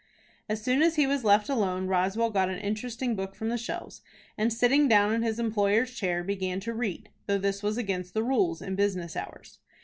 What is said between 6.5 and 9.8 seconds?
to read, though this was against the rules in business hours.